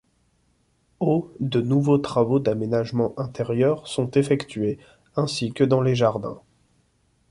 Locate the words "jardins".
5.93-6.41